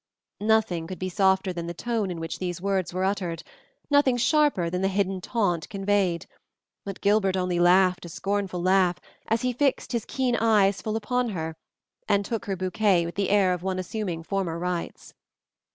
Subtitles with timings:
[0.39, 3.43] Nothing could be softer than the tone in which these words were uttered,
[3.91, 6.25] nothing sharper than the hidden taunt conveyed,
[6.83, 11.29] but Gilbert only laughed a scornful laugh as he fixed his keen eyes full upon
[11.29, 11.55] her
[12.09, 15.13] and took her bouquet with the air of one assuming former rights.